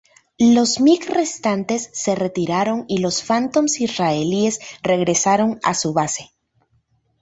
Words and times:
Los 0.39 0.79
MiG 0.81 1.05
restantes 1.13 1.91
se 1.93 2.15
retiraron 2.15 2.85
y 2.87 3.01
los 3.01 3.21
Phantoms 3.21 3.79
israelíes 3.81 4.57
regresaron 4.81 5.59
a 5.61 5.75
su 5.75 5.93
base. 5.93 6.31